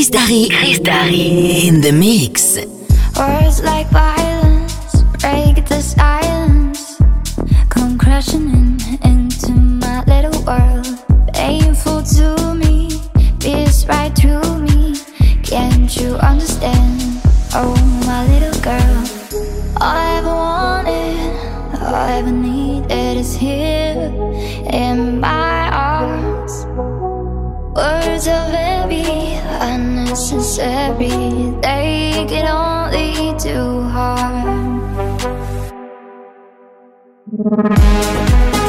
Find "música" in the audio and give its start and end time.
37.62-38.59